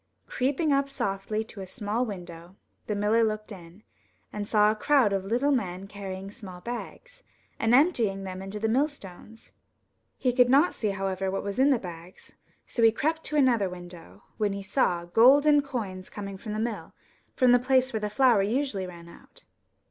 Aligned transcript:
Creeping 0.25 0.73
up 0.73 0.89
softly 0.89 1.43
to 1.43 1.61
a 1.61 1.67
small 1.67 2.03
window, 2.07 2.55
the 2.87 2.95
miller 2.95 3.23
looked 3.23 3.51
in, 3.51 3.83
and 4.33 4.47
saw 4.47 4.71
a 4.71 4.75
crowd 4.75 5.13
of 5.13 5.25
little 5.25 5.51
men 5.51 5.85
carrying 5.85 6.31
small 6.31 6.59
bags, 6.59 7.21
and 7.59 7.75
emptying 7.75 8.23
them 8.23 8.41
into 8.41 8.59
the 8.59 8.67
millstones. 8.67 9.53
Ke 10.19 10.35
could 10.35 10.49
not 10.49 10.73
see, 10.73 10.89
however, 10.89 11.29
what 11.29 11.43
was 11.43 11.59
in 11.59 11.69
the 11.69 11.77
bags, 11.77 12.33
so 12.65 12.81
he 12.81 12.91
crept 12.91 13.23
to 13.25 13.35
another 13.35 13.69
window, 13.69 14.23
when 14.37 14.53
he 14.53 14.63
saw 14.63 15.05
golden 15.05 15.61
coins 15.61 16.09
coming 16.09 16.35
from 16.39 16.53
the 16.53 16.59
mill, 16.59 16.95
from 17.35 17.51
the 17.51 17.59
place 17.59 17.93
where 17.93 17.99
the 17.99 18.09
flour 18.09 18.41
usually 18.41 18.87
ran 18.87 19.07
out. 19.07 19.43